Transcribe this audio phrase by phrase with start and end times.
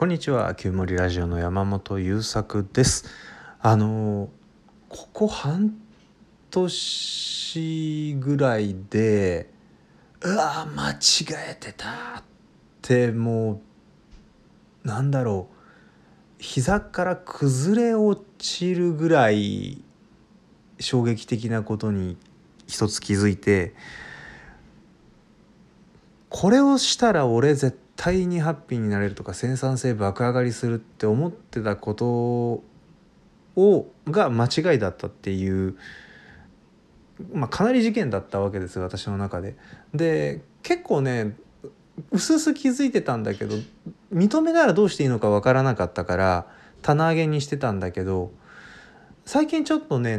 [0.00, 0.54] こんにちは。
[0.54, 3.04] 旧森ラジオの山本優作です。
[3.60, 4.30] あの
[4.88, 5.74] ここ半
[6.50, 9.50] 年ぐらいで
[10.22, 10.96] うわ間違
[11.50, 11.90] えてた
[12.20, 12.22] っ
[12.80, 13.60] ても
[14.86, 16.42] うなんだろう。
[16.42, 19.84] 膝から崩れ落ちるぐらい
[20.78, 22.16] 衝撃的なことに
[22.66, 23.74] 一つ気づいて
[26.30, 32.06] これをしたら俺絶対対にハッピーになれるとか生産性爆上がりするって思ってたこと
[33.60, 35.76] をが間違いだったっていう、
[37.34, 39.54] まあ、かなり事件だったわけです私の中で。
[39.94, 41.36] で結構ね
[42.10, 43.56] うすうす気づいてたんだけど
[44.10, 46.46] 認めならどうしていいのか分からなかったから
[46.80, 48.32] 棚上げにしてたんだけど
[49.26, 50.16] 最近ちょっとね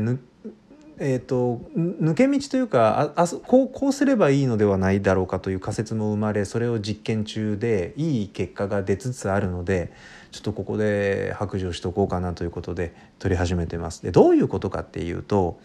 [1.04, 9.92] えーと、抜け道というかああこうこうすればいいのではないだろうかという仮説も生まれそれを実験中でいい結果が出つつあるので
[10.30, 14.04] ちょっとここで白状しておこうかなということで撮り始めてます。
[14.04, 15.60] でどういうことかっていうと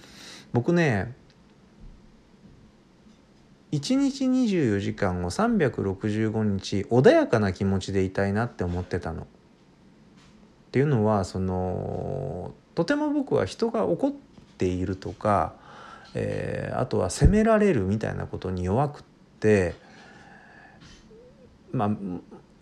[0.55, 1.15] 僕ね
[3.73, 9.25] 1日24時間を365日穏やかな気持ちでいたいなって思ってたの。
[9.25, 9.27] っ
[10.73, 15.55] ていうのはそのとても僕は人が怒ってているとか、
[16.15, 19.03] えー、あとは責められるみたいなことに弱くっ
[19.41, 19.75] て
[21.73, 21.91] まあ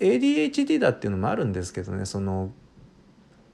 [0.01, 2.51] ADHD だっていうのもあるんですけどねその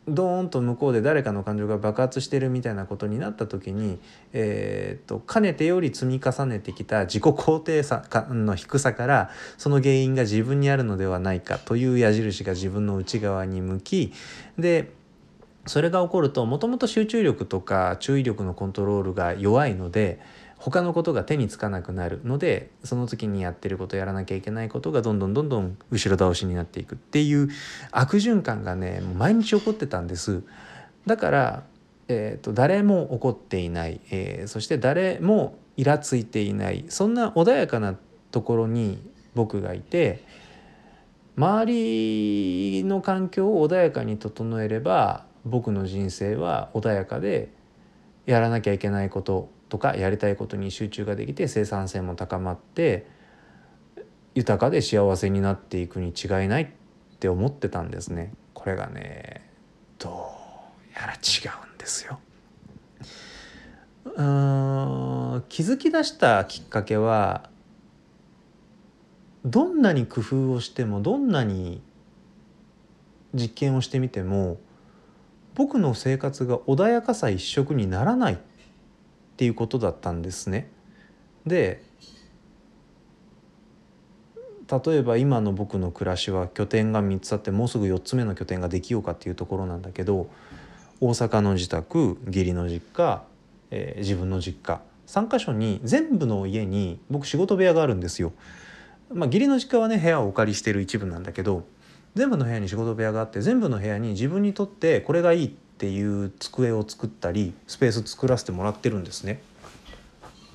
[0.09, 3.99] ドーンと向こうで誰かの感情が爆発してるみたいなことになった時に、
[4.33, 14.13] えーと、かねてより積み重ねてきた自己肯定さの低さからその原因が自分にあるのではないかという矢印が自分の内側に向き
[14.59, 14.91] で
[15.67, 20.21] それが起こるともともと集中力とか注意力のコントロールが弱いので
[20.57, 27.49] 他のことが手につかなくなるのでその時にやってることやらなきゃいけないことがどんどんどんどん後ろ倒しになっていくっていう
[27.93, 30.43] 悪循環がね毎日起こってたんです。
[31.07, 31.63] だから、
[32.09, 37.97] えーと、誰も怒っていない、えー、そして誰もイラついていないそんな穏やかな
[38.31, 38.99] ところに
[39.35, 40.23] 僕がいて
[41.37, 47.49] 周りの環境を穏やかに整えれば僕の人生は穏やかで
[48.27, 53.07] やらなきゃいけないこととかやりたいことに集中ができて生産性も高まって
[54.35, 56.69] 豊かで幸せになっていくに違いないっ
[57.19, 58.33] て思ってたんですね。
[58.55, 59.43] これがね
[59.99, 60.13] どう
[60.99, 62.21] やら違うんですよ。
[64.05, 67.49] うん気づき出したきっかけは
[69.45, 71.81] どんなに工夫をしてもどんなに
[73.35, 74.59] 実験をしてみても
[75.55, 78.37] 僕の生活が穏やかさ一色にならないっ
[79.37, 80.71] ていうことだったんですね。
[81.47, 81.83] で
[84.71, 90.31] 例えば今の僕の暮らしは拠点が3つあってもうすぐ4つ目の拠点ができようかっていうところなんだけど
[91.01, 93.25] 大阪の自宅義理の実家、
[93.71, 98.33] えー、自分の実家3か所に全部の家に僕仕事部屋があるんですよ。
[99.13, 101.65] まあ、義理の実家はね部屋をお借りしてる一部なんだけど
[102.15, 109.43] 全部の部屋に仕事部屋があって全部の部屋に自分にとってこれがいいっていう机を作ったりスペース作らせてもらってるんですね。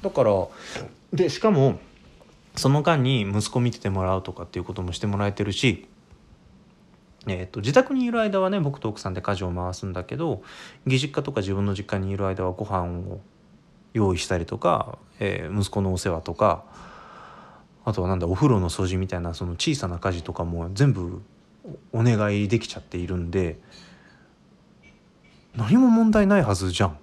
[0.01, 0.47] だから
[1.13, 1.79] でしかも
[2.55, 5.87] その間に息子見ててもらうとかっていうこともしてもらえてるし、
[7.27, 10.43] えーと、自宅にいる間はね僕と奥さんで家事を回すんだけど
[10.85, 13.19] 義実家とか自分の実家にいる間はご飯を
[13.93, 16.63] 用意したりとか、えー、息子のお世話とか
[17.83, 21.21] あとはなんだお風呂の掃除みたいなその小さな家事とかも全部
[21.91, 23.59] お願いできちゃっているんで
[25.55, 26.97] 何も問題ないはずじゃん。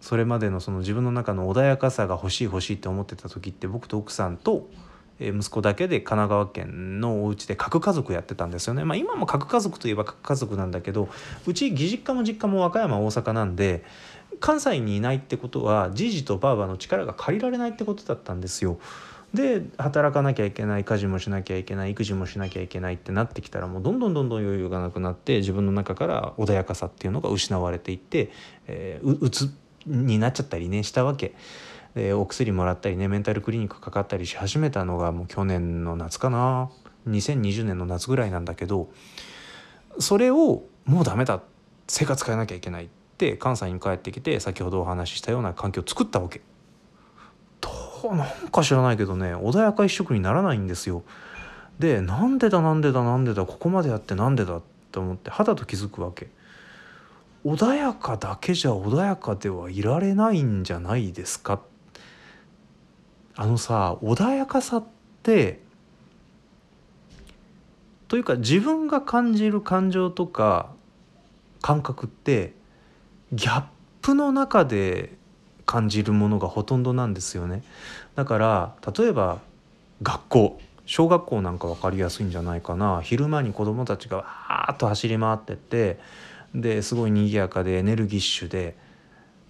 [0.00, 4.70] それまでのその自分の中の穏やかさが欲しい欲しいって思ってた時って僕と奥さんと
[5.20, 8.84] 息子だけで神奈川県のお家で核家族やってたんですよね。
[8.84, 11.10] まあ、今も核家族といえば核家族なんだけど
[11.46, 13.84] うち義実家も実家も和歌山大阪なんで
[14.40, 18.78] 関西にいないってことはじいじとばあばの力が借りられないってことだったんですよ。
[19.34, 28.30] で働かなきゃいけない家事もしなきゃいけない育児もしなきゃいけないってなってきたらもうどんどんどんどん余裕がなくなって自分の中から穏やかさっていうのが失われていって、
[28.66, 29.52] えー、うつ
[29.86, 31.34] になっちゃったりねしたわけ。
[31.94, 36.70] でお薬もらったりねメンタルクリニックかかったりし始めたのがもう去年の夏かな
[37.08, 38.90] 2020年の夏ぐらいなんだけど
[39.98, 41.40] それをもうダメだ
[41.88, 42.88] 生活変えなきゃいけないっ
[43.18, 46.40] て関西に帰ってきて先ほどお話ししたような環境を作ったわけ。
[48.08, 51.02] なんか知らないけどね穏やか一色にならないんですよ。
[51.78, 54.62] でなんでだなんでだなんでだここまでやってなんでだっ
[54.92, 56.28] て思って肌と気づくわけ。
[57.44, 61.60] 穏やかだけじゃ穏やかではいられないんじゃないですか
[63.34, 64.84] あのさ穏やかさっ
[65.22, 65.60] て
[68.08, 70.70] というか自分が感じる感情とか
[71.62, 72.52] 感覚って
[73.32, 73.64] ギャッ
[74.02, 75.16] プの中で
[75.70, 77.62] 感じるものがほとんどなんですよね。
[78.16, 79.38] だから例えば
[80.02, 80.60] 学校。
[80.86, 83.00] 小学校なんか分かりやすいんじゃないかな。
[83.00, 86.00] 昼間に子どもたちがわーっと走り回ってって
[86.52, 88.74] ですごい賑やかでエネルギッシュで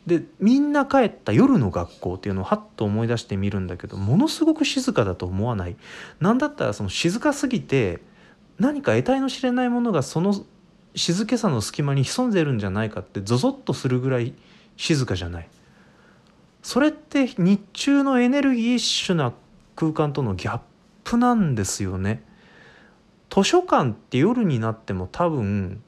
[0.07, 5.77] でみんな帰った夜の学校っていうのをはっと思い出してみるんだけどものすごく静かだと思わない？
[6.21, 8.01] 何だったらその静かすぎて
[8.59, 10.35] 何か得体の知れないものがその
[10.95, 14.35] 静けさの隙間に潜んでるんじゃないかってゾゾッとするぐらい
[14.77, 15.49] 静かじゃない？
[16.63, 19.33] それって日中のエネルギッシュな
[19.77, 20.61] 空間とのギャッ
[21.05, 22.23] プなんですよね。
[23.31, 25.83] 図書館って夜になっても多分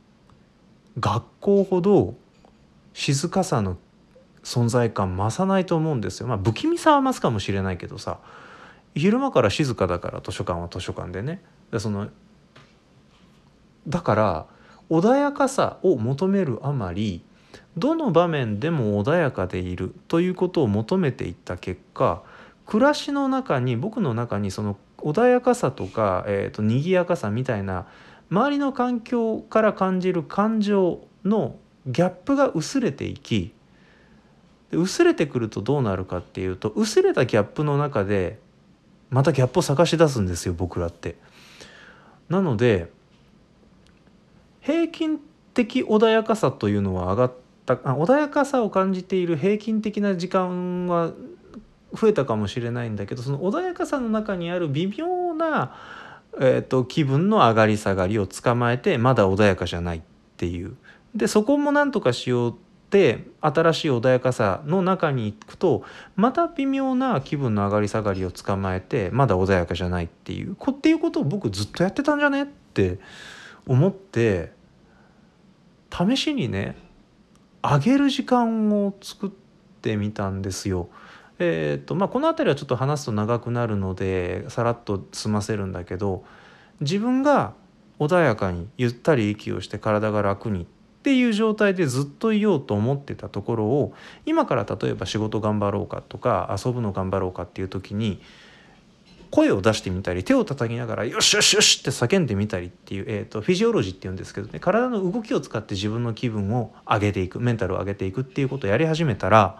[0.99, 2.15] 学校ほど
[2.95, 3.77] 静かさの
[4.45, 6.27] 存在感増さないと思うんですよ。
[6.27, 8.19] まあ不気味さは増すかもしれないけどさ
[8.95, 11.43] 昼間から静かだから図書館は図書館でね。
[11.71, 12.09] でその
[13.89, 14.47] だから
[14.91, 17.25] 穏やかさを求めるあまり
[17.77, 22.23] どの場面でも穏やかでいるということを求めていった結果
[22.67, 27.87] 暮らしの中に僕の中にその穏やかさとか、えーと、賑やかさみたいな
[28.31, 33.53] 周りの環境から感じる感情のギャップが薄れていき
[34.71, 38.39] 薄れてくるとどうなるかっていうと薄れたギャップの中で
[39.11, 41.17] またギャップを探し出すんですよ僕らって。
[42.29, 42.91] なので
[44.61, 45.21] 平均
[45.53, 47.33] 的穏やかさというのは上がっ
[47.85, 51.13] あ穏やかさを感じている平均的な時間は
[51.95, 55.77] 増えたかもしれないんだけどその穏やかさの中にある微妙な、
[56.41, 60.03] えーと、気分の上がり下がりを捕まえてまだ穏やかじゃないっ
[60.37, 60.77] ていう。
[61.15, 62.55] でそこもなんとかしようっ
[62.89, 65.85] て新しい穏やかさの中に行くと
[66.17, 70.57] また微妙な気分の上がり下がりを捕まえてまだ穏やかじゃないっていう。
[70.57, 72.99] こっていうことを僕ずっとやってたんじゃねって
[73.67, 74.53] 思って
[75.93, 76.77] 試しにね
[77.63, 79.31] あげる時間を作っ
[79.81, 80.89] てみたんですよ。
[81.39, 86.25] えーとまあ、この辺りはちょっと話すと長くなるのでさらっと済ませるんだけど
[86.81, 87.55] 自分が
[87.99, 90.67] 穏やかにゆったり息をして体が楽にっ
[91.03, 93.95] ていう状態でずっといようと思ってたところを
[94.25, 98.21] 今から例えば仕事頑張ろうかとか遊ぶの頑張ろうかっていう時に
[99.33, 109.59] 声を出してみたり手を叩きながら「よしよしよし!」って叫んでみたりっていう、えーと、フィジオロジーっていうんですけどね体の動きを使って自分の気分を上げていくメンタルを上げていくっていうことをやり始めたら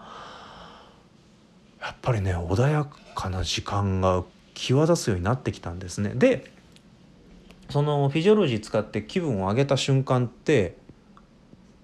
[1.81, 2.85] やっぱりね穏や
[3.15, 4.23] かな時間が
[4.53, 6.11] 際立つようになってきたんですね。
[6.13, 6.53] で
[7.69, 10.77] そのフィジオロジー使って気分を上げた瞬間って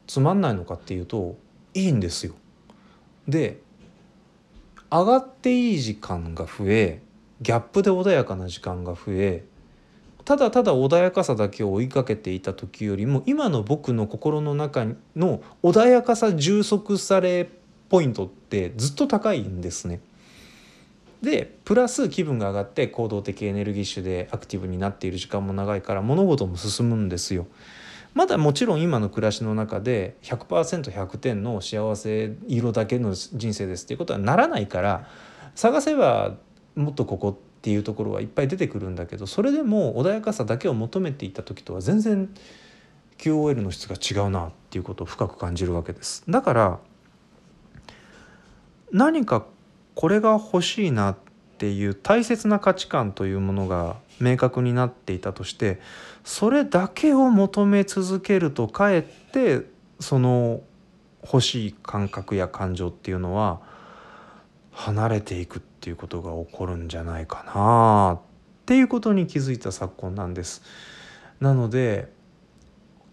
[0.05, 1.37] つまんないのかっていうと
[1.73, 2.35] いいんですよ。
[3.27, 3.61] で
[4.91, 7.01] 上がっていい時間が増え
[7.41, 9.45] ギャップで穏やかな時間が増え
[10.25, 17.49] ただただ穏やかさだけを追いかけていた時よりも今の僕の心の中の穏やかさ充足され
[17.89, 20.01] ポイントってずっと高いんですね。
[21.21, 27.47] でプラス気分が上がって行動的エネルギッシュでアクティブになっている時間も長いから物事も進むんですよ。
[28.13, 35.07] まだもちろん今の暮らしの中で 100%100 点の幸せ色だけの人生ですっていうことはならないから
[35.55, 36.35] 探せば
[36.75, 42.29] もっとここっていうところはいっぱい出てくるんだけどそれでも穏やかさだけを求めていた時とは全然
[43.17, 46.23] QOL の質が違うなっていうことを深く感じるわけです。
[46.29, 46.79] だから
[48.91, 49.45] 何か
[49.93, 51.17] これが欲しいなっ
[51.57, 55.79] ていう大切な価値観というものが明確になっていたとして
[56.23, 59.65] それだけを求め続けるとかえって
[59.99, 60.61] その
[61.23, 63.59] 欲しい感覚や感情っていうのは
[64.71, 68.21] 離れていくっていうことが起こるんじゃないかなっ
[68.65, 70.61] ていうことに気づいた昨今なんです。
[71.39, 72.11] なので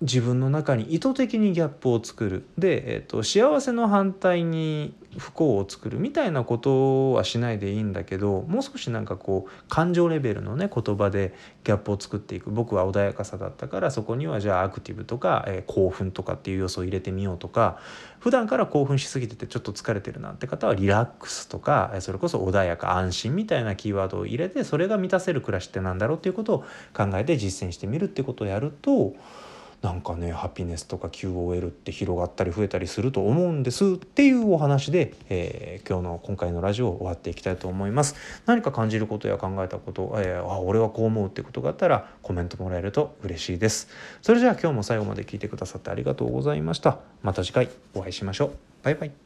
[0.03, 2.47] 自分の中に意図的にギャップを作る。
[2.59, 11.35] で、えーと、幸せの反対に不幸を作るみたいなことはしないでいいんだけどもう少しなんかこう感情レベルのね言葉で
[11.65, 12.51] ギャップを作っていく。
[12.51, 17.79] 僕は穏やかさだったからそこにはじゃあアクティブとか、えー、興奮とかっていう要素を入れてみようとか
[18.21, 26.59] 普段から興奮しすぎててちょっと疲れてるなって方はリラックスとかそれこそ穏やか安心みたいなキーワードを入れてそれが満たせる暮らしってなんだろうっていうことを
[26.95, 29.15] 考えて実践してみるってことをやると
[29.87, 38.17] なんかねハピネスとか QOL って広がったり増えたりすると思うんですっていうお話で、えー、今日の今回のラジオを終わっていきたいと思います。
[38.47, 43.89] 何か感じることや考えたこと、えー、あ俺はこう思うってことがあったらコメントもらえると嬉しいです。
[44.23, 46.99] それじゃあ今日も最後まで聞いてくださってありがとうございました。
[47.23, 48.51] また次回お会いしましょう。
[48.83, 49.26] バイバイ。